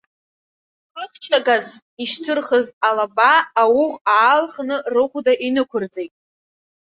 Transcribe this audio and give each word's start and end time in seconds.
Хыхьчагас 0.97 1.67
ишьҭырхыз 2.03 2.67
алаба, 2.87 3.31
ауӷә 3.61 3.97
аалхны, 4.21 4.75
рыхәда 4.93 5.33
инықәырҵеит. 5.47 6.13